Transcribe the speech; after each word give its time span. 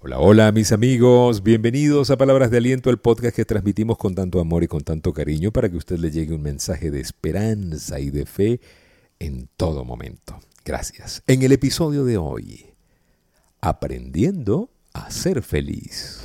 Hola, 0.00 0.20
hola 0.20 0.52
mis 0.52 0.70
amigos, 0.70 1.42
bienvenidos 1.42 2.10
a 2.10 2.16
Palabras 2.16 2.52
de 2.52 2.58
Aliento, 2.58 2.88
el 2.88 2.98
podcast 2.98 3.34
que 3.34 3.44
transmitimos 3.44 3.98
con 3.98 4.14
tanto 4.14 4.38
amor 4.38 4.62
y 4.62 4.68
con 4.68 4.82
tanto 4.82 5.12
cariño 5.12 5.50
para 5.50 5.68
que 5.68 5.76
usted 5.76 5.98
le 5.98 6.12
llegue 6.12 6.34
un 6.34 6.42
mensaje 6.42 6.92
de 6.92 7.00
esperanza 7.00 7.98
y 7.98 8.10
de 8.10 8.24
fe 8.24 8.60
en 9.18 9.48
todo 9.56 9.84
momento. 9.84 10.38
Gracias. 10.64 11.24
En 11.26 11.42
el 11.42 11.50
episodio 11.50 12.04
de 12.04 12.16
hoy, 12.16 12.66
aprendiendo 13.60 14.70
a 14.92 15.10
ser 15.10 15.42
feliz. 15.42 16.22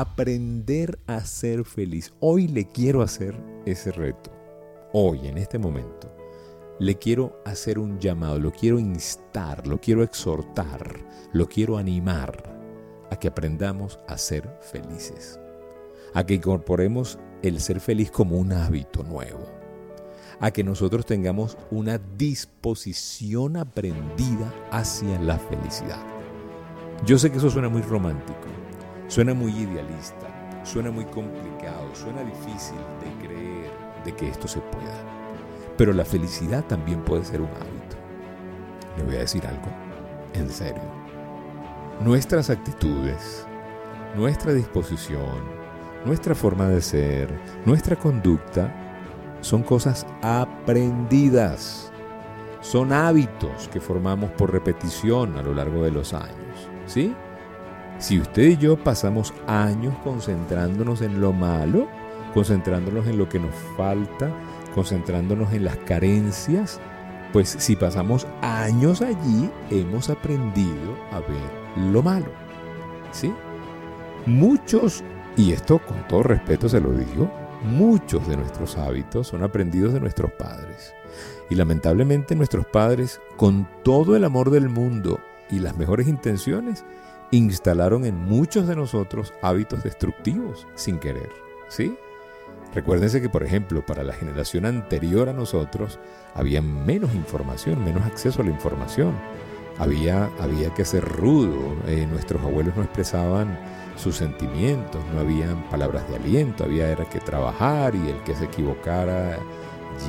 Aprender 0.00 0.98
a 1.06 1.22
ser 1.22 1.64
feliz. 1.64 2.12
Hoy 2.20 2.48
le 2.48 2.66
quiero 2.66 3.00
hacer 3.00 3.34
ese 3.64 3.90
reto. 3.92 4.30
Hoy, 4.92 5.26
en 5.26 5.38
este 5.38 5.58
momento, 5.58 6.14
le 6.78 6.96
quiero 6.96 7.40
hacer 7.46 7.78
un 7.78 7.98
llamado, 7.98 8.38
lo 8.38 8.52
quiero 8.52 8.78
instar, 8.78 9.66
lo 9.66 9.80
quiero 9.80 10.02
exhortar, 10.02 10.98
lo 11.32 11.48
quiero 11.48 11.78
animar 11.78 12.42
a 13.10 13.16
que 13.16 13.28
aprendamos 13.28 13.98
a 14.06 14.18
ser 14.18 14.58
felices. 14.60 15.40
A 16.12 16.26
que 16.26 16.34
incorporemos 16.34 17.18
el 17.42 17.58
ser 17.58 17.80
feliz 17.80 18.10
como 18.10 18.36
un 18.36 18.52
hábito 18.52 19.02
nuevo. 19.02 19.46
A 20.40 20.50
que 20.50 20.62
nosotros 20.62 21.06
tengamos 21.06 21.56
una 21.70 21.96
disposición 21.96 23.56
aprendida 23.56 24.52
hacia 24.70 25.18
la 25.22 25.38
felicidad. 25.38 26.04
Yo 27.06 27.18
sé 27.18 27.30
que 27.30 27.38
eso 27.38 27.48
suena 27.48 27.70
muy 27.70 27.80
romántico, 27.80 28.46
Suena 29.08 29.34
muy 29.34 29.52
idealista, 29.52 30.26
suena 30.64 30.90
muy 30.90 31.04
complicado, 31.04 31.94
suena 31.94 32.22
difícil 32.22 32.78
de 33.00 33.26
creer 33.26 33.70
de 34.04 34.12
que 34.12 34.28
esto 34.28 34.48
se 34.48 34.60
pueda. 34.60 35.00
Pero 35.76 35.92
la 35.92 36.04
felicidad 36.04 36.64
también 36.64 37.02
puede 37.02 37.24
ser 37.24 37.40
un 37.40 37.48
hábito. 37.48 37.96
Le 38.96 39.04
voy 39.04 39.16
a 39.16 39.20
decir 39.20 39.46
algo, 39.46 39.68
en 40.34 40.50
serio. 40.50 40.82
Nuestras 42.00 42.50
actitudes, 42.50 43.46
nuestra 44.16 44.52
disposición, 44.52 45.44
nuestra 46.04 46.34
forma 46.34 46.66
de 46.68 46.80
ser, 46.80 47.32
nuestra 47.64 47.96
conducta, 47.96 48.74
son 49.40 49.62
cosas 49.62 50.04
aprendidas. 50.22 51.92
Son 52.60 52.92
hábitos 52.92 53.68
que 53.68 53.80
formamos 53.80 54.30
por 54.32 54.50
repetición 54.50 55.36
a 55.36 55.42
lo 55.42 55.54
largo 55.54 55.84
de 55.84 55.92
los 55.92 56.12
años. 56.12 56.68
¿Sí? 56.86 57.14
Si 57.98 58.20
usted 58.20 58.42
y 58.42 58.56
yo 58.58 58.76
pasamos 58.76 59.32
años 59.46 59.94
concentrándonos 60.04 61.00
en 61.00 61.20
lo 61.20 61.32
malo, 61.32 61.88
concentrándonos 62.34 63.06
en 63.06 63.16
lo 63.16 63.28
que 63.28 63.38
nos 63.38 63.54
falta, 63.76 64.30
concentrándonos 64.74 65.52
en 65.54 65.64
las 65.64 65.76
carencias, 65.78 66.78
pues 67.32 67.48
si 67.48 67.74
pasamos 67.74 68.26
años 68.42 69.00
allí, 69.00 69.50
hemos 69.70 70.10
aprendido 70.10 70.94
a 71.10 71.20
ver 71.20 71.90
lo 71.92 72.02
malo. 72.02 72.26
¿Sí? 73.12 73.32
Muchos, 74.26 75.02
y 75.36 75.52
esto 75.52 75.78
con 75.78 76.06
todo 76.06 76.22
respeto 76.24 76.68
se 76.68 76.80
lo 76.80 76.92
digo, 76.92 77.30
muchos 77.64 78.28
de 78.28 78.36
nuestros 78.36 78.76
hábitos 78.76 79.28
son 79.28 79.42
aprendidos 79.42 79.94
de 79.94 80.00
nuestros 80.00 80.32
padres. 80.32 80.94
Y 81.48 81.54
lamentablemente 81.54 82.34
nuestros 82.34 82.66
padres, 82.66 83.22
con 83.36 83.66
todo 83.82 84.16
el 84.16 84.24
amor 84.24 84.50
del 84.50 84.68
mundo 84.68 85.18
y 85.50 85.60
las 85.60 85.78
mejores 85.78 86.08
intenciones, 86.08 86.84
instalaron 87.30 88.04
en 88.04 88.16
muchos 88.16 88.66
de 88.66 88.76
nosotros 88.76 89.32
hábitos 89.42 89.82
destructivos 89.82 90.66
sin 90.74 90.98
querer. 90.98 91.30
¿Sí? 91.68 91.96
Recuérdense 92.74 93.22
que, 93.22 93.28
por 93.28 93.42
ejemplo, 93.42 93.84
para 93.84 94.02
la 94.02 94.12
generación 94.12 94.66
anterior 94.66 95.28
a 95.28 95.32
nosotros 95.32 95.98
había 96.34 96.60
menos 96.60 97.14
información, 97.14 97.84
menos 97.84 98.04
acceso 98.04 98.42
a 98.42 98.44
la 98.44 98.50
información. 98.50 99.14
Había, 99.78 100.30
había 100.40 100.72
que 100.74 100.84
ser 100.84 101.04
rudo, 101.04 101.76
eh, 101.86 102.06
nuestros 102.06 102.42
abuelos 102.42 102.76
no 102.76 102.82
expresaban 102.82 103.58
sus 103.96 104.16
sentimientos, 104.16 105.02
no 105.12 105.20
habían 105.20 105.68
palabras 105.68 106.08
de 106.08 106.16
aliento, 106.16 106.64
había 106.64 106.88
era 106.88 107.04
que 107.04 107.18
trabajar 107.18 107.94
y 107.94 108.08
el 108.08 108.22
que 108.22 108.34
se 108.34 108.44
equivocara 108.44 109.38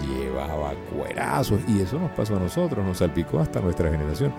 llevaba 0.06 0.74
cuerazos 0.94 1.62
y 1.68 1.82
eso 1.82 2.00
nos 2.00 2.12
pasó 2.12 2.36
a 2.36 2.40
nosotros, 2.40 2.86
nos 2.86 2.98
salpicó 2.98 3.40
hasta 3.40 3.62
nuestra 3.62 3.90
generación. 3.90 4.34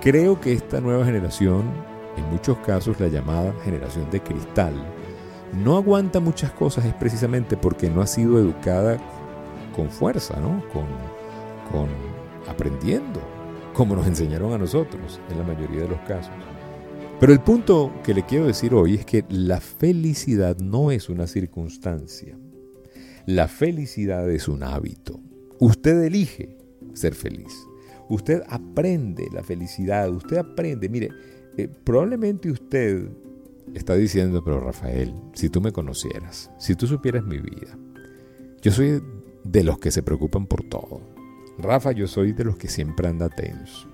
Creo 0.00 0.40
que 0.40 0.52
esta 0.52 0.80
nueva 0.80 1.04
generación 1.04 1.64
en 2.16 2.30
muchos 2.30 2.58
casos 2.58 3.00
la 3.00 3.08
llamada 3.08 3.54
generación 3.64 4.10
de 4.10 4.20
cristal, 4.20 4.74
no 5.62 5.76
aguanta 5.76 6.20
muchas 6.20 6.50
cosas 6.52 6.84
es 6.84 6.94
precisamente 6.94 7.56
porque 7.56 7.88
no 7.88 8.02
ha 8.02 8.06
sido 8.06 8.38
educada 8.38 8.98
con 9.74 9.90
fuerza, 9.90 10.38
¿no? 10.40 10.62
con, 10.72 11.88
aprendiendo, 12.48 13.20
como 13.72 13.96
nos 13.96 14.06
enseñaron 14.06 14.52
a 14.52 14.58
nosotros 14.58 15.20
en 15.30 15.38
la 15.38 15.44
mayoría 15.44 15.82
de 15.82 15.88
los 15.88 16.00
casos. 16.00 16.32
Pero 17.20 17.32
el 17.32 17.40
punto 17.40 17.92
que 18.04 18.14
le 18.14 18.24
quiero 18.24 18.46
decir 18.46 18.74
hoy 18.74 18.94
es 18.94 19.06
que 19.06 19.24
la 19.28 19.60
felicidad 19.60 20.58
no 20.58 20.90
es 20.90 21.08
una 21.08 21.26
circunstancia. 21.26 22.36
La 23.26 23.48
felicidad 23.48 24.28
es 24.30 24.48
un 24.48 24.62
hábito. 24.62 25.20
Usted 25.58 26.02
elige 26.02 26.58
ser 26.92 27.14
feliz. 27.14 27.52
Usted 28.08 28.42
aprende 28.48 29.28
la 29.32 29.42
felicidad. 29.42 30.10
Usted 30.10 30.36
aprende. 30.36 30.88
Mire, 30.88 31.08
eh, 31.56 31.68
probablemente 31.84 32.50
usted 32.50 33.08
está 33.74 33.94
diciendo, 33.94 34.42
pero 34.44 34.60
Rafael, 34.60 35.14
si 35.32 35.48
tú 35.48 35.60
me 35.60 35.72
conocieras, 35.72 36.50
si 36.58 36.74
tú 36.74 36.86
supieras 36.86 37.24
mi 37.24 37.38
vida, 37.38 37.78
yo 38.62 38.72
soy 38.72 39.02
de 39.44 39.64
los 39.64 39.78
que 39.78 39.90
se 39.90 40.02
preocupan 40.02 40.46
por 40.46 40.62
todo. 40.64 41.00
Rafa, 41.58 41.92
yo 41.92 42.08
soy 42.08 42.32
de 42.32 42.44
los 42.44 42.56
que 42.56 42.68
siempre 42.68 43.08
anda 43.08 43.28
tenso. 43.28 43.88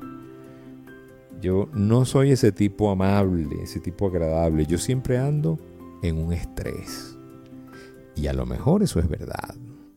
Yo 1.40 1.68
no 1.72 2.04
soy 2.04 2.32
ese 2.32 2.52
tipo 2.52 2.90
amable, 2.90 3.62
ese 3.62 3.80
tipo 3.80 4.06
agradable. 4.06 4.66
Yo 4.66 4.78
siempre 4.78 5.18
ando 5.18 5.58
en 6.02 6.18
un 6.18 6.32
estrés. 6.32 7.16
Y 8.14 8.26
a 8.26 8.32
lo 8.32 8.46
mejor 8.46 8.82
eso 8.82 9.00
es 9.00 9.08
verdad. 9.08 9.54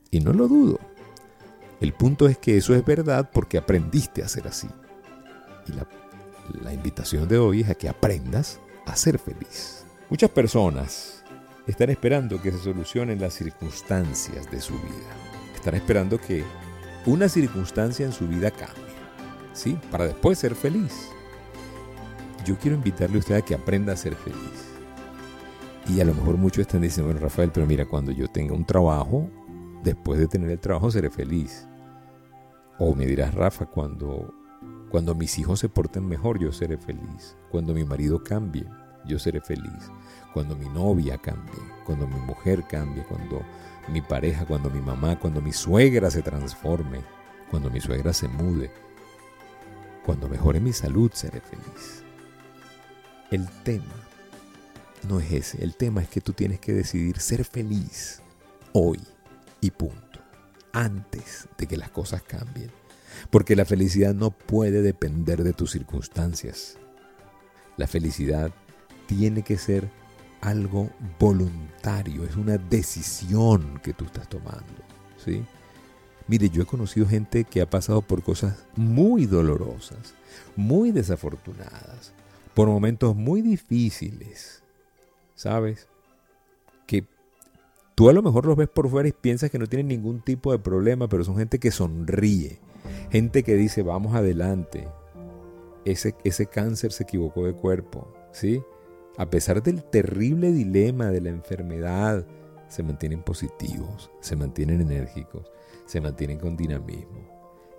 Y 0.10 0.20
no 0.20 0.34
lo 0.34 0.48
dudo. 0.48 0.80
El 1.82 1.94
punto 1.94 2.28
es 2.28 2.38
que 2.38 2.58
eso 2.58 2.74
es 2.76 2.86
verdad 2.86 3.30
porque 3.34 3.58
aprendiste 3.58 4.24
a 4.24 4.28
ser 4.28 4.48
así. 4.48 4.70
Y 5.68 5.74
la 5.74 5.88
la 6.62 6.74
invitación 6.74 7.28
de 7.28 7.38
hoy 7.38 7.62
es 7.62 7.70
a 7.70 7.76
que 7.76 7.90
aprendas 7.90 8.60
a 8.86 8.96
ser 8.96 9.20
feliz. 9.20 9.86
Muchas 10.10 10.30
personas 10.30 11.24
están 11.68 11.90
esperando 11.90 12.42
que 12.42 12.52
se 12.52 12.60
solucionen 12.60 13.22
las 13.22 13.34
circunstancias 13.34 14.50
de 14.52 14.60
su 14.60 14.74
vida. 14.74 15.14
Están 15.56 15.76
esperando 15.76 16.20
que 16.20 16.44
una 17.06 17.30
circunstancia 17.30 18.06
en 18.06 18.12
su 18.12 18.28
vida 18.28 18.52
cambie, 18.52 18.84
¿sí? 19.54 19.78
Para 19.92 20.06
después 20.06 20.40
ser 20.40 20.56
feliz. 20.56 21.10
Yo 22.46 22.58
quiero 22.58 22.76
invitarle 22.76 23.18
a 23.18 23.20
usted 23.20 23.36
a 23.36 23.42
que 23.42 23.56
aprenda 23.56 23.94
a 23.94 23.98
ser 23.98 24.16
feliz. 24.16 24.74
Y 25.88 26.00
a 26.02 26.06
lo 26.06 26.14
mejor 26.14 26.38
muchos 26.38 26.62
están 26.62 26.82
diciendo, 26.82 27.12
bueno, 27.12 27.22
Rafael, 27.22 27.52
pero 27.54 27.66
mira, 27.66 27.86
cuando 27.86 28.12
yo 28.12 28.28
tenga 28.28 28.54
un 28.54 28.66
trabajo, 28.66 29.30
después 29.84 30.20
de 30.20 30.28
tener 30.28 30.50
el 30.50 30.60
trabajo 30.60 30.92
seré 30.92 31.10
feliz. 31.10 31.68
O 32.80 32.96
me 32.96 33.06
dirás, 33.06 33.34
Rafa, 33.34 33.66
cuando 33.66 34.34
cuando 34.94 35.16
mis 35.16 35.40
hijos 35.40 35.60
se 35.60 35.70
porten 35.70 36.08
mejor, 36.08 36.38
yo 36.38 36.52
seré 36.52 36.78
feliz. 36.78 37.36
Cuando 37.50 37.74
mi 37.74 37.84
marido 37.84 38.24
cambie, 38.24 38.64
yo 39.08 39.18
seré 39.18 39.42
feliz. 39.42 39.90
Cuando 40.36 40.56
mi 40.56 40.70
novia 40.70 41.18
cambie, 41.18 41.58
cuando 41.84 42.06
mi 42.06 42.20
mujer 42.20 42.64
cambie, 42.68 43.04
cuando 43.04 43.42
mi 43.88 44.02
pareja, 44.02 44.46
cuando 44.46 44.70
mi 44.70 44.82
mamá, 44.82 45.18
cuando 45.18 45.42
mi 45.42 45.52
suegra 45.52 46.12
se 46.12 46.22
transforme, 46.22 47.02
cuando 47.50 47.72
mi 47.72 47.82
suegra 47.82 48.14
se 48.14 48.28
mude, 48.28 48.70
cuando 50.06 50.30
mejore 50.30 50.60
mi 50.60 50.74
salud, 50.74 51.10
seré 51.12 51.42
feliz. 51.42 52.04
El 53.32 53.50
tema 53.64 53.96
no 55.10 55.20
es 55.20 55.32
ese. 55.32 55.64
El 55.64 55.76
tema 55.76 56.04
es 56.04 56.08
que 56.08 56.22
tú 56.22 56.34
tienes 56.34 56.60
que 56.60 56.72
decidir 56.72 57.20
ser 57.20 57.46
feliz 57.46 58.22
hoy 58.74 59.00
y 59.60 59.72
punto. 59.72 60.20
Antes 60.72 61.48
de 61.58 61.66
que 61.66 61.78
las 61.78 61.90
cosas 61.90 62.22
cambien. 62.22 62.83
Porque 63.30 63.56
la 63.56 63.66
felicidad 63.66 64.14
no 64.14 64.32
puede 64.32 64.82
depender 64.82 65.44
de 65.44 65.54
tus 65.54 65.72
circunstancias. 65.72 66.78
La 67.78 67.88
felicidad 67.88 68.52
tiene 69.08 69.44
que 69.44 69.58
ser 69.58 69.90
algo 70.42 70.90
voluntario, 71.20 72.26
es 72.26 72.36
una 72.36 72.58
decisión 72.58 73.80
que 73.82 73.94
tú 73.94 74.06
estás 74.06 74.28
tomando. 74.28 74.84
¿sí? 75.24 75.46
Mire, 76.28 76.50
yo 76.50 76.64
he 76.64 76.66
conocido 76.66 77.08
gente 77.08 77.44
que 77.44 77.62
ha 77.62 77.70
pasado 77.70 78.02
por 78.02 78.24
cosas 78.24 78.66
muy 78.76 79.26
dolorosas, 79.26 80.16
muy 80.56 80.92
desafortunadas, 80.92 82.14
por 82.54 82.68
momentos 82.68 83.16
muy 83.16 83.42
difíciles, 83.42 84.64
¿sabes? 85.36 85.88
Que 86.88 87.06
tú 87.96 88.10
a 88.10 88.14
lo 88.14 88.22
mejor 88.22 88.46
los 88.46 88.56
ves 88.56 88.70
por 88.70 88.90
fuera 88.90 89.08
y 89.08 89.12
piensas 89.12 89.52
que 89.52 89.60
no 89.60 89.68
tienen 89.68 89.88
ningún 89.88 90.22
tipo 90.22 90.52
de 90.52 90.60
problema, 90.60 91.08
pero 91.08 91.24
son 91.24 91.38
gente 91.38 91.60
que 91.60 91.72
sonríe, 91.72 92.60
gente 93.12 93.44
que 93.44 93.56
dice, 93.56 93.84
vamos 93.84 94.16
adelante. 94.16 94.88
Ese, 95.86 96.16
ese 96.24 96.46
cáncer 96.46 96.92
se 96.92 97.04
equivocó 97.04 97.46
de 97.46 97.54
cuerpo, 97.54 98.08
¿sí? 98.32 98.64
A 99.18 99.30
pesar 99.30 99.62
del 99.62 99.84
terrible 99.84 100.52
dilema 100.52 101.08
de 101.12 101.22
la 101.22 101.30
enfermedad, 101.30 102.26
se 102.68 102.84
mantienen 102.84 103.22
positivos, 103.22 104.10
se 104.22 104.36
mantienen 104.36 104.82
enérgicos, 104.82 105.52
se 105.86 106.02
mantienen 106.02 106.40
con 106.40 106.58
dinamismo. 106.58 107.30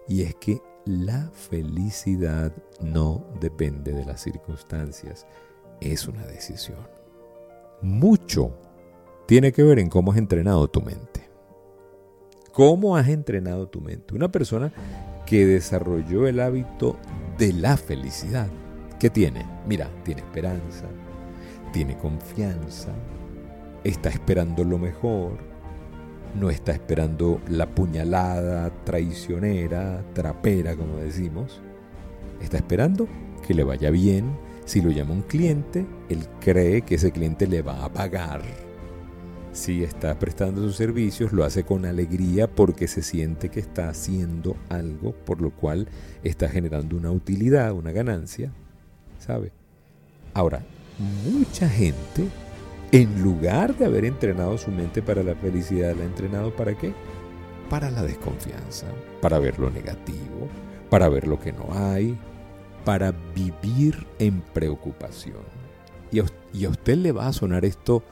Y 0.06 0.22
es 0.22 0.34
que 0.36 0.60
la 0.84 1.30
felicidad 1.32 2.52
no 2.80 3.26
depende 3.40 3.92
de 3.92 4.04
las 4.04 4.22
circunstancias, 4.22 5.26
es 5.80 6.06
una 6.06 6.24
decisión. 6.26 6.86
Mucho 7.82 8.56
tiene 9.26 9.52
que 9.52 9.62
ver 9.62 9.78
en 9.78 9.88
cómo 9.88 10.12
has 10.12 10.18
entrenado 10.18 10.68
tu 10.68 10.80
mente. 10.80 11.28
¿Cómo 12.52 12.96
has 12.96 13.08
entrenado 13.08 13.68
tu 13.68 13.80
mente? 13.80 14.14
Una 14.14 14.30
persona 14.30 14.72
que 15.26 15.46
desarrolló 15.46 16.26
el 16.26 16.40
hábito 16.40 16.96
de 17.38 17.52
la 17.52 17.76
felicidad. 17.76 18.48
¿Qué 19.00 19.10
tiene? 19.10 19.44
Mira, 19.66 19.90
tiene 20.04 20.20
esperanza, 20.20 20.86
tiene 21.72 21.96
confianza, 21.96 22.90
está 23.82 24.08
esperando 24.08 24.62
lo 24.62 24.78
mejor, 24.78 25.32
no 26.38 26.50
está 26.50 26.72
esperando 26.72 27.40
la 27.48 27.66
puñalada 27.66 28.70
traicionera, 28.84 30.04
trapera, 30.12 30.76
como 30.76 30.96
decimos. 30.98 31.60
Está 32.40 32.58
esperando 32.58 33.08
que 33.46 33.54
le 33.54 33.64
vaya 33.64 33.90
bien. 33.90 34.36
Si 34.64 34.80
lo 34.80 34.90
llama 34.90 35.12
un 35.12 35.22
cliente, 35.22 35.84
él 36.08 36.26
cree 36.40 36.82
que 36.82 36.94
ese 36.94 37.12
cliente 37.12 37.46
le 37.46 37.62
va 37.62 37.84
a 37.84 37.92
pagar. 37.92 38.42
Si 39.54 39.84
está 39.84 40.18
prestando 40.18 40.62
sus 40.62 40.74
servicios, 40.74 41.32
lo 41.32 41.44
hace 41.44 41.62
con 41.62 41.86
alegría 41.86 42.48
porque 42.48 42.88
se 42.88 43.02
siente 43.02 43.50
que 43.50 43.60
está 43.60 43.88
haciendo 43.88 44.56
algo 44.68 45.12
por 45.12 45.40
lo 45.40 45.50
cual 45.50 45.86
está 46.24 46.48
generando 46.48 46.96
una 46.96 47.12
utilidad, 47.12 47.72
una 47.72 47.92
ganancia. 47.92 48.50
¿Sabe? 49.20 49.52
Ahora, 50.34 50.64
mucha 51.24 51.68
gente, 51.68 52.26
en 52.90 53.22
lugar 53.22 53.78
de 53.78 53.84
haber 53.84 54.04
entrenado 54.04 54.58
su 54.58 54.72
mente 54.72 55.02
para 55.02 55.22
la 55.22 55.36
felicidad, 55.36 55.94
la 55.94 56.02
ha 56.02 56.06
entrenado 56.06 56.54
para 56.56 56.76
qué? 56.76 56.92
Para 57.70 57.92
la 57.92 58.02
desconfianza, 58.02 58.86
para 59.22 59.38
ver 59.38 59.60
lo 59.60 59.70
negativo, 59.70 60.48
para 60.90 61.08
ver 61.08 61.28
lo 61.28 61.38
que 61.38 61.52
no 61.52 61.68
hay, 61.70 62.18
para 62.84 63.14
vivir 63.36 64.04
en 64.18 64.40
preocupación. 64.40 65.44
Y 66.10 66.64
a, 66.64 66.68
usted 66.68 66.96
le 66.96 67.12
va 67.12 67.28
a 67.28 67.32
sonar 67.32 67.64
esto 67.64 68.02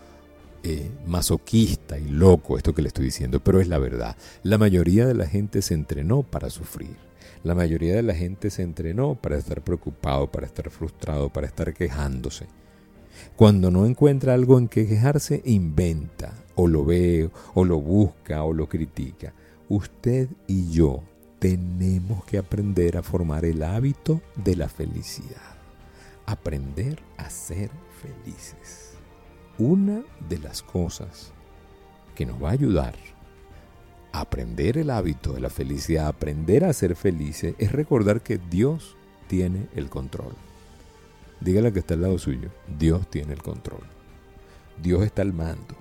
eh, 0.62 0.90
masoquista 1.06 1.98
y 1.98 2.08
loco, 2.08 2.56
esto 2.56 2.74
que 2.74 2.82
le 2.82 2.88
estoy 2.88 3.06
diciendo, 3.06 3.40
pero 3.40 3.60
es 3.60 3.68
la 3.68 3.78
verdad. 3.78 4.16
La 4.42 4.58
mayoría 4.58 5.06
de 5.06 5.14
la 5.14 5.26
gente 5.26 5.62
se 5.62 5.74
entrenó 5.74 6.22
para 6.22 6.50
sufrir. 6.50 6.96
La 7.42 7.54
mayoría 7.56 7.96
de 7.96 8.02
la 8.02 8.14
gente 8.14 8.50
se 8.50 8.62
entrenó 8.62 9.16
para 9.16 9.36
estar 9.36 9.62
preocupado, 9.62 10.30
para 10.30 10.46
estar 10.46 10.70
frustrado, 10.70 11.28
para 11.30 11.48
estar 11.48 11.74
quejándose. 11.74 12.46
Cuando 13.36 13.70
no 13.70 13.86
encuentra 13.86 14.34
algo 14.34 14.58
en 14.58 14.68
que 14.68 14.86
quejarse, 14.86 15.42
inventa, 15.44 16.32
o 16.54 16.68
lo 16.68 16.84
ve, 16.84 17.30
o 17.54 17.64
lo 17.64 17.80
busca, 17.80 18.44
o 18.44 18.52
lo 18.52 18.68
critica. 18.68 19.32
Usted 19.68 20.28
y 20.46 20.70
yo 20.70 21.02
tenemos 21.38 22.24
que 22.24 22.38
aprender 22.38 22.96
a 22.96 23.02
formar 23.02 23.44
el 23.44 23.64
hábito 23.64 24.20
de 24.36 24.54
la 24.54 24.68
felicidad. 24.68 25.56
Aprender 26.26 27.00
a 27.16 27.28
ser 27.30 27.70
felices. 28.00 28.92
Una 29.58 30.02
de 30.28 30.38
las 30.38 30.62
cosas 30.62 31.32
que 32.14 32.26
nos 32.26 32.42
va 32.42 32.50
a 32.50 32.52
ayudar 32.52 32.94
a 34.12 34.20
aprender 34.20 34.78
el 34.78 34.90
hábito 34.90 35.32
de 35.32 35.40
la 35.40 35.50
felicidad, 35.50 36.06
aprender 36.06 36.64
a 36.64 36.72
ser 36.72 36.96
felices, 36.96 37.54
es 37.58 37.72
recordar 37.72 38.22
que 38.22 38.38
Dios 38.38 38.96
tiene 39.28 39.68
el 39.74 39.88
control. 39.88 40.34
Dígale 41.40 41.72
que 41.72 41.80
está 41.80 41.94
al 41.94 42.02
lado 42.02 42.18
suyo. 42.18 42.50
Dios 42.78 43.08
tiene 43.10 43.32
el 43.32 43.42
control. 43.42 43.82
Dios 44.80 45.02
está 45.02 45.22
al 45.22 45.32
mando. 45.32 45.74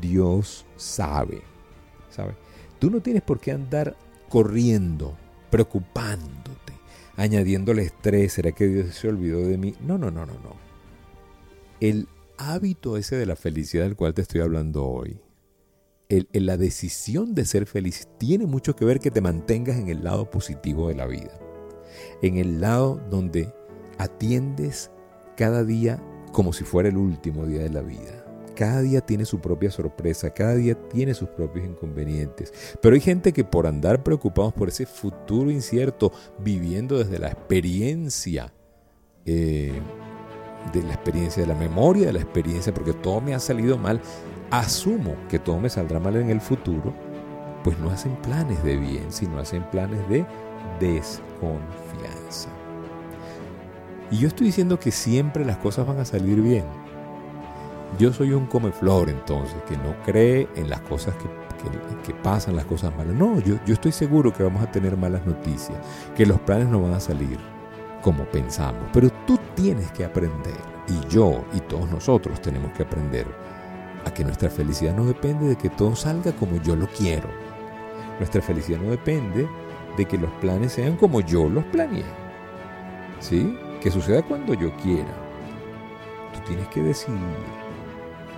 Dios 0.00 0.64
sabe. 0.76 1.42
¿Sabe? 2.10 2.34
Tú 2.78 2.90
no 2.90 3.00
tienes 3.00 3.22
por 3.22 3.40
qué 3.40 3.52
andar 3.52 3.96
corriendo, 4.28 5.16
preocupándote, 5.50 6.72
añadiéndole 7.16 7.82
estrés. 7.82 8.34
¿Será 8.34 8.52
que 8.52 8.66
Dios 8.66 8.94
se 8.94 9.08
olvidó 9.08 9.40
de 9.40 9.58
mí? 9.58 9.74
No, 9.80 9.98
no, 9.98 10.10
no, 10.10 10.24
no, 10.24 10.34
no. 10.34 10.56
El 11.80 12.08
hábito 12.38 12.96
ese 12.96 13.16
de 13.16 13.26
la 13.26 13.36
felicidad 13.36 13.84
del 13.84 13.96
cual 13.96 14.14
te 14.14 14.22
estoy 14.22 14.40
hablando 14.40 14.86
hoy, 14.86 15.20
el, 16.08 16.26
la 16.32 16.56
decisión 16.56 17.34
de 17.34 17.44
ser 17.44 17.66
feliz 17.66 18.08
tiene 18.18 18.46
mucho 18.46 18.74
que 18.74 18.84
ver 18.84 19.00
que 19.00 19.10
te 19.10 19.20
mantengas 19.20 19.76
en 19.76 19.88
el 19.88 20.04
lado 20.04 20.30
positivo 20.30 20.88
de 20.88 20.94
la 20.94 21.06
vida. 21.06 21.38
En 22.22 22.38
el 22.38 22.60
lado 22.60 23.00
donde 23.10 23.52
atiendes 23.98 24.90
cada 25.36 25.64
día 25.64 26.02
como 26.32 26.52
si 26.52 26.64
fuera 26.64 26.88
el 26.88 26.96
último 26.96 27.46
día 27.46 27.62
de 27.62 27.70
la 27.70 27.82
vida. 27.82 28.24
Cada 28.54 28.80
día 28.80 29.00
tiene 29.00 29.24
su 29.24 29.40
propia 29.40 29.70
sorpresa, 29.70 30.30
cada 30.30 30.54
día 30.54 30.74
tiene 30.88 31.14
sus 31.14 31.28
propios 31.28 31.64
inconvenientes. 31.64 32.52
Pero 32.82 32.94
hay 32.94 33.00
gente 33.00 33.32
que 33.32 33.44
por 33.44 33.66
andar 33.66 34.02
preocupados 34.02 34.52
por 34.52 34.68
ese 34.68 34.84
futuro 34.84 35.50
incierto, 35.50 36.12
viviendo 36.40 36.98
desde 36.98 37.20
la 37.20 37.28
experiencia, 37.28 38.52
eh, 39.26 39.80
de 40.72 40.82
la 40.82 40.94
experiencia, 40.94 41.42
de 41.42 41.48
la 41.48 41.54
memoria 41.54 42.06
de 42.06 42.12
la 42.12 42.20
experiencia, 42.20 42.72
porque 42.72 42.92
todo 42.92 43.20
me 43.20 43.34
ha 43.34 43.40
salido 43.40 43.78
mal, 43.78 44.00
asumo 44.50 45.14
que 45.28 45.38
todo 45.38 45.58
me 45.58 45.70
saldrá 45.70 46.00
mal 46.00 46.16
en 46.16 46.30
el 46.30 46.40
futuro, 46.40 46.92
pues 47.64 47.78
no 47.78 47.90
hacen 47.90 48.14
planes 48.16 48.62
de 48.62 48.76
bien, 48.76 49.10
sino 49.10 49.38
hacen 49.38 49.62
planes 49.70 50.06
de 50.08 50.24
desconfianza. 50.80 52.50
Y 54.10 54.18
yo 54.18 54.28
estoy 54.28 54.46
diciendo 54.46 54.78
que 54.78 54.90
siempre 54.90 55.44
las 55.44 55.58
cosas 55.58 55.86
van 55.86 55.98
a 55.98 56.04
salir 56.04 56.40
bien. 56.40 56.64
Yo 57.98 58.12
soy 58.12 58.32
un 58.32 58.46
comeflor 58.46 59.08
entonces, 59.08 59.56
que 59.66 59.76
no 59.76 59.94
cree 60.04 60.48
en 60.56 60.70
las 60.70 60.80
cosas 60.82 61.14
que, 61.16 61.28
pasan, 62.22 62.56
las 62.56 62.64
cosas 62.64 62.94
malas. 62.96 63.14
No, 63.14 63.40
yo, 63.40 63.56
yo 63.66 63.74
estoy 63.74 63.92
seguro 63.92 64.32
que 64.32 64.42
vamos 64.42 64.62
a 64.62 64.70
tener 64.70 64.96
malas 64.96 65.26
noticias, 65.26 65.78
que 66.16 66.24
los 66.24 66.40
planes 66.40 66.68
no 66.68 66.80
van 66.80 66.94
a 66.94 67.00
salir 67.00 67.38
como 68.02 68.24
pensamos. 68.24 68.88
Pero 68.92 69.10
tú 69.26 69.38
tienes 69.54 69.90
que 69.92 70.04
aprender, 70.04 70.56
y 70.86 71.08
yo 71.08 71.44
y 71.52 71.60
todos 71.60 71.90
nosotros 71.90 72.40
tenemos 72.40 72.72
que 72.72 72.82
aprender, 72.82 73.26
a 74.04 74.12
que 74.12 74.24
nuestra 74.24 74.50
felicidad 74.50 74.94
no 74.94 75.04
depende 75.04 75.48
de 75.48 75.56
que 75.56 75.70
todo 75.70 75.94
salga 75.96 76.32
como 76.32 76.60
yo 76.62 76.76
lo 76.76 76.86
quiero. 76.88 77.28
Nuestra 78.18 78.42
felicidad 78.42 78.80
no 78.80 78.90
depende 78.90 79.48
de 79.96 80.04
que 80.04 80.18
los 80.18 80.30
planes 80.40 80.72
sean 80.72 80.96
como 80.96 81.20
yo 81.20 81.48
los 81.48 81.64
planeé. 81.64 82.04
¿Sí? 83.20 83.58
que 83.80 83.90
suceda 83.90 84.22
cuando 84.22 84.54
yo 84.54 84.74
quiera. 84.76 85.12
Tú 86.34 86.40
tienes 86.46 86.68
que 86.68 86.82
decidir 86.82 87.18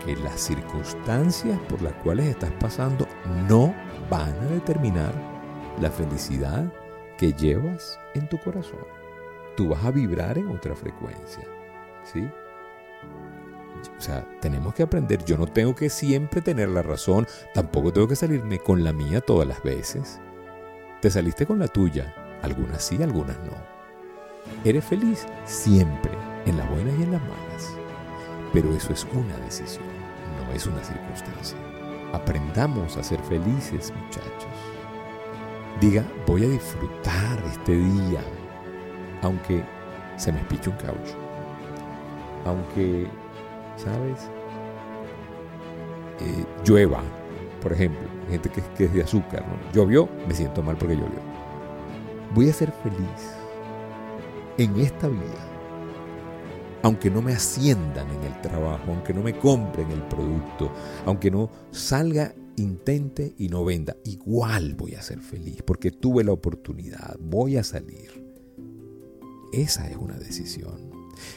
que 0.04 0.16
las 0.16 0.40
circunstancias 0.40 1.58
por 1.68 1.82
las 1.82 1.92
cuales 1.94 2.26
estás 2.26 2.52
pasando 2.52 3.06
no 3.48 3.74
van 4.08 4.34
a 4.40 4.46
determinar 4.46 5.12
la 5.80 5.90
felicidad 5.90 6.72
que 7.18 7.32
llevas 7.32 7.98
en 8.14 8.28
tu 8.28 8.38
corazón. 8.38 8.99
Tú 9.60 9.68
vas 9.68 9.84
a 9.84 9.90
vibrar 9.90 10.38
en 10.38 10.48
otra 10.48 10.74
frecuencia. 10.74 11.44
¿Sí? 12.02 12.26
O 13.94 14.00
sea, 14.00 14.26
tenemos 14.40 14.72
que 14.72 14.82
aprender. 14.82 15.22
Yo 15.26 15.36
no 15.36 15.46
tengo 15.46 15.74
que 15.74 15.90
siempre 15.90 16.40
tener 16.40 16.70
la 16.70 16.80
razón. 16.80 17.26
Tampoco 17.52 17.92
tengo 17.92 18.08
que 18.08 18.16
salirme 18.16 18.58
con 18.58 18.82
la 18.82 18.94
mía 18.94 19.20
todas 19.20 19.46
las 19.46 19.62
veces. 19.62 20.18
Te 21.02 21.10
saliste 21.10 21.44
con 21.44 21.58
la 21.58 21.68
tuya. 21.68 22.14
Algunas 22.40 22.82
sí, 22.82 23.02
algunas 23.02 23.36
no. 23.40 23.52
Eres 24.64 24.82
feliz 24.82 25.26
siempre, 25.44 26.12
en 26.46 26.56
las 26.56 26.70
buenas 26.70 26.98
y 26.98 27.02
en 27.02 27.12
las 27.12 27.20
malas. 27.20 27.76
Pero 28.54 28.74
eso 28.74 28.94
es 28.94 29.06
una 29.12 29.36
decisión, 29.44 29.84
no 30.38 30.54
es 30.54 30.64
una 30.64 30.82
circunstancia. 30.82 31.58
Aprendamos 32.14 32.96
a 32.96 33.02
ser 33.02 33.20
felices, 33.24 33.92
muchachos. 33.94 34.56
Diga, 35.82 36.02
voy 36.26 36.46
a 36.46 36.48
disfrutar 36.48 37.44
este 37.44 37.72
día, 37.72 38.24
aunque 39.22 39.62
se 40.16 40.32
me 40.32 40.40
espiche 40.40 40.70
un 40.70 40.76
caucho. 40.76 41.14
Aunque, 42.44 43.06
¿sabes? 43.76 44.28
Eh, 46.20 46.44
llueva, 46.64 47.02
por 47.62 47.72
ejemplo, 47.72 48.06
gente 48.28 48.48
que, 48.48 48.62
que 48.76 48.84
es 48.84 48.94
de 48.94 49.02
azúcar, 49.02 49.44
¿no? 49.46 49.72
Llovió, 49.72 50.08
me 50.26 50.34
siento 50.34 50.62
mal 50.62 50.76
porque 50.76 50.96
llovió. 50.96 51.20
Voy 52.34 52.48
a 52.48 52.52
ser 52.52 52.70
feliz 52.70 53.34
en 54.58 54.78
esta 54.78 55.08
vida, 55.08 55.48
aunque 56.82 57.10
no 57.10 57.22
me 57.22 57.32
asciendan 57.32 58.08
en 58.10 58.22
el 58.24 58.40
trabajo, 58.40 58.84
aunque 58.88 59.14
no 59.14 59.22
me 59.22 59.38
compren 59.38 59.90
el 59.90 60.02
producto, 60.02 60.70
aunque 61.06 61.30
no 61.30 61.50
salga 61.70 62.34
intente 62.56 63.34
y 63.38 63.48
no 63.48 63.64
venda, 63.64 63.96
igual 64.04 64.74
voy 64.74 64.94
a 64.94 65.02
ser 65.02 65.20
feliz 65.20 65.62
porque 65.64 65.90
tuve 65.90 66.24
la 66.24 66.32
oportunidad, 66.32 67.16
voy 67.18 67.56
a 67.56 67.64
salir. 67.64 68.29
Esa 69.52 69.88
es 69.88 69.96
una 69.96 70.16
decisión. 70.18 70.90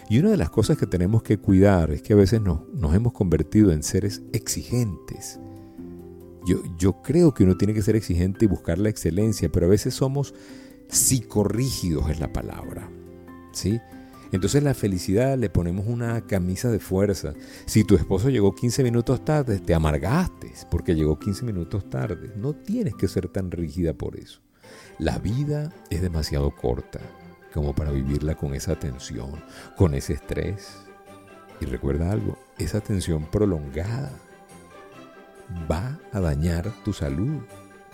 Y 0.10 0.20
una 0.20 0.32
de 0.32 0.38
las 0.38 0.50
cosas 0.50 0.77
que 0.77 0.88
tenemos 0.88 1.24
que 1.24 1.38
cuidar 1.38 1.91
es 1.91 2.01
que 2.01 2.13
a 2.13 2.17
veces 2.17 2.41
nos, 2.41 2.67
nos 2.74 2.96
hemos 2.96 3.13
convertido 3.13 3.72
en 3.72 3.84
seres 3.84 4.22
exigentes. 4.32 5.39
Yo, 6.46 6.62
yo 6.77 7.01
creo 7.01 7.34
que 7.34 7.43
uno 7.43 7.58
tiene 7.58 7.74
que 7.74 7.82
ser 7.82 7.96
exigente 7.96 8.46
y 8.46 8.48
buscar 8.48 8.77
la 8.77 8.89
excelencia, 8.89 9.50
pero 9.50 9.65
a 9.65 9.70
veces 9.70 9.93
somos 9.93 10.34
psicorrígidos 10.89 12.10
es 12.10 12.20
la 12.20 12.32
palabra. 12.32 12.89
¿Sí? 13.51 13.79
Entonces 14.32 14.63
la 14.63 14.74
felicidad 14.74 15.38
le 15.38 15.50
ponemos 15.50 15.86
una 15.88 16.25
camisa 16.25 16.72
de 16.72 16.79
fuerza. 16.79 17.34
Si 17.65 17.84
tu 17.84 17.96
esposo 17.96 18.29
llegó 18.29 18.55
15 18.55 18.84
minutos 18.84 19.24
tarde, 19.24 19.60
te 19.60 19.75
amargaste 19.75 20.51
porque 20.72 20.96
llegó 20.96 21.20
15 21.20 21.46
minutos 21.46 21.89
tarde. 21.89 22.32
No 22.36 22.53
tienes 22.53 22.96
que 22.96 23.08
ser 23.08 23.27
tan 23.27 23.51
rígida 23.51 23.93
por 23.93 24.17
eso. 24.17 24.39
La 24.98 25.20
vida 25.20 25.72
es 25.91 26.01
demasiado 26.01 26.50
corta 26.55 27.00
como 27.54 27.74
para 27.74 27.92
vivirla 27.92 28.36
con 28.36 28.54
esa 28.54 28.76
tensión, 28.76 29.44
con 29.78 29.94
ese 29.94 30.14
estrés. 30.14 30.80
Y 31.62 31.66
recuerda 31.66 32.12
algo, 32.12 32.38
esa 32.58 32.82
tensión 32.82 33.26
prolongada 33.26 34.12
va 35.72 36.00
a 36.12 36.20
dañar 36.20 36.72
tu 36.84 36.94
salud, 36.94 37.44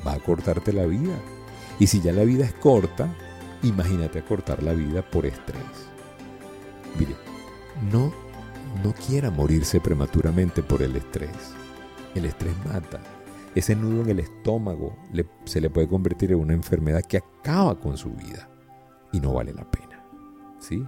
va 0.08 0.14
a 0.14 0.20
cortarte 0.20 0.72
la 0.72 0.86
vida. 0.86 1.16
Y 1.78 1.88
si 1.88 2.02
ya 2.02 2.14
la 2.14 2.24
vida 2.24 2.46
es 2.46 2.54
corta, 2.54 3.14
imagínate 3.62 4.20
acortar 4.20 4.64
la 4.64 4.74
vida 4.74 5.02
por 5.02 5.26
estrés. 5.26 5.62
Mire, 6.98 7.16
no, 7.92 8.14
no 8.84 8.94
quiera 8.94 9.30
morirse 9.30 9.82
prematuramente 9.82 10.64
por 10.64 10.82
el 10.82 10.96
estrés. 10.96 11.54
El 12.16 12.26
estrés 12.26 12.54
mata. 12.66 13.02
Ese 13.56 13.76
nudo 13.76 14.04
en 14.04 14.10
el 14.10 14.20
estómago 14.20 14.96
se 15.44 15.60
le 15.60 15.70
puede 15.70 15.88
convertir 15.88 16.32
en 16.32 16.40
una 16.40 16.54
enfermedad 16.54 17.04
que 17.04 17.18
acaba 17.18 17.80
con 17.80 17.98
su 17.98 18.12
vida 18.12 18.49
y 19.12 19.20
no 19.20 19.34
vale 19.34 19.54
la 19.54 19.70
pena. 19.70 20.04
¿Sí? 20.60 20.86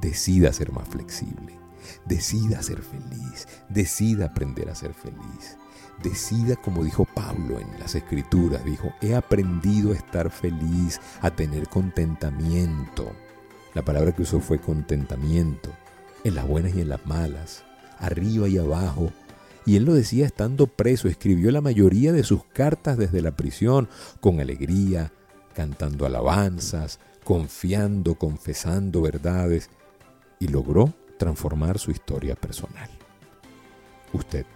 Decida 0.00 0.52
ser 0.52 0.72
más 0.72 0.88
flexible. 0.88 1.58
Decida 2.04 2.62
ser 2.62 2.82
feliz. 2.82 3.46
Decida 3.68 4.26
aprender 4.26 4.68
a 4.68 4.74
ser 4.74 4.92
feliz. 4.92 5.56
Decida, 6.02 6.56
como 6.56 6.84
dijo 6.84 7.06
Pablo 7.14 7.58
en 7.58 7.80
las 7.80 7.94
Escrituras, 7.94 8.64
dijo, 8.64 8.92
he 9.00 9.14
aprendido 9.14 9.92
a 9.92 9.94
estar 9.94 10.30
feliz, 10.30 11.00
a 11.22 11.30
tener 11.30 11.68
contentamiento. 11.68 13.12
La 13.72 13.82
palabra 13.82 14.12
que 14.12 14.22
usó 14.22 14.40
fue 14.40 14.58
contentamiento, 14.58 15.70
en 16.24 16.34
las 16.34 16.46
buenas 16.46 16.74
y 16.74 16.82
en 16.82 16.90
las 16.90 17.06
malas, 17.06 17.64
arriba 17.98 18.48
y 18.48 18.58
abajo. 18.58 19.10
Y 19.64 19.76
él 19.76 19.84
lo 19.84 19.94
decía 19.94 20.26
estando 20.26 20.66
preso, 20.66 21.08
escribió 21.08 21.50
la 21.50 21.60
mayoría 21.60 22.12
de 22.12 22.24
sus 22.24 22.44
cartas 22.44 22.98
desde 22.98 23.22
la 23.22 23.32
prisión, 23.32 23.88
con 24.20 24.40
alegría, 24.40 25.12
cantando 25.54 26.04
alabanzas, 26.04 27.00
confiando, 27.26 28.14
confesando 28.14 29.02
verdades 29.02 29.68
y 30.38 30.46
logró 30.46 30.94
transformar 31.18 31.76
su 31.80 31.90
historia 31.90 32.36
personal. 32.36 32.88
Usted 34.12 34.46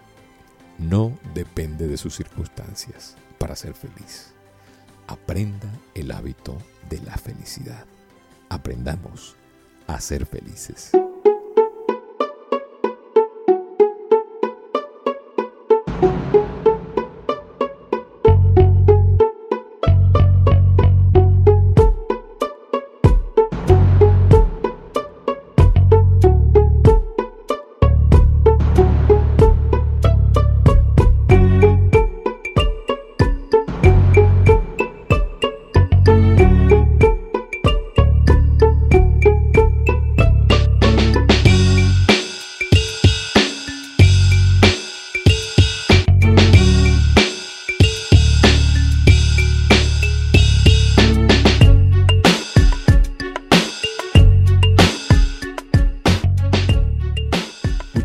no 0.77 1.17
depende 1.33 1.89
de 1.89 1.97
sus 1.97 2.15
circunstancias 2.15 3.17
para 3.37 3.57
ser 3.57 3.73
feliz. 3.73 4.31
Aprenda 5.07 5.69
el 5.95 6.13
hábito 6.13 6.57
de 6.89 7.01
la 7.01 7.17
felicidad. 7.17 7.83
Aprendamos 8.47 9.35
a 9.85 9.99
ser 9.99 10.25
felices. 10.25 10.91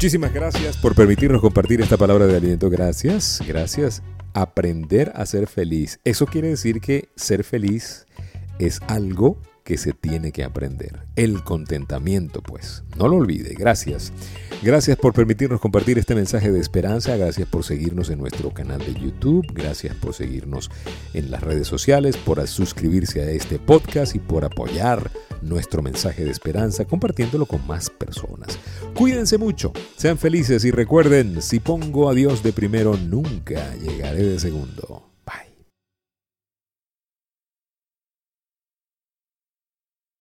Muchísimas 0.07 0.33
gracias 0.33 0.77
por 0.77 0.95
permitirnos 0.95 1.41
compartir 1.41 1.81
esta 1.81 1.97
palabra 1.97 2.29
de 2.29 2.37
aliento. 2.37 2.71
Gracias, 2.71 3.43
gracias. 3.45 4.05
Aprender 4.35 5.11
a 5.17 5.27
ser 5.27 5.49
feliz. 5.49 5.99
Eso 6.05 6.27
quiere 6.27 6.47
decir 6.47 6.81
que 6.81 7.09
ser 7.17 7.43
feliz 7.43 8.07
es 8.61 8.79
algo 8.87 9.37
que 9.67 9.77
se 9.77 9.93
tiene 9.93 10.31
que 10.31 10.45
aprender. 10.45 11.01
El 11.17 11.43
contentamiento, 11.43 12.41
pues. 12.41 12.85
No 12.97 13.09
lo 13.09 13.17
olvide. 13.17 13.55
Gracias. 13.59 14.13
Gracias 14.63 14.97
por 14.97 15.13
permitirnos 15.13 15.61
compartir 15.61 15.99
este 15.99 16.15
mensaje 16.15 16.53
de 16.53 16.61
esperanza. 16.61 17.17
Gracias 17.17 17.49
por 17.49 17.65
seguirnos 17.65 18.09
en 18.11 18.21
nuestro 18.21 18.55
canal 18.55 18.79
de 18.79 18.95
YouTube. 18.95 19.45
Gracias 19.53 19.97
por 19.97 20.15
seguirnos 20.15 20.71
en 21.15 21.33
las 21.33 21.43
redes 21.43 21.67
sociales, 21.67 22.17
por 22.17 22.47
suscribirse 22.47 23.23
a 23.23 23.31
este 23.31 23.59
podcast 23.59 24.15
y 24.15 24.21
por 24.21 24.45
apoyar 24.45 25.11
nuestro 25.43 25.83
mensaje 25.83 26.25
de 26.25 26.31
esperanza 26.31 26.85
compartiéndolo 26.85 27.45
con 27.45 27.67
más 27.67 27.91
personas. 27.91 28.61
Cuídense 28.95 29.37
mucho, 29.37 29.73
sean 29.97 30.17
felices 30.17 30.65
y 30.65 30.71
recuerden, 30.71 31.43
si 31.43 31.59
pongo 31.59 32.09
a 32.09 32.15
Dios 32.15 32.45
de 32.45 32.53
primero, 32.53 32.97
nunca 32.97 33.75
llegaré 33.75 34.23
de 34.23 34.39
segundo. 34.39 35.16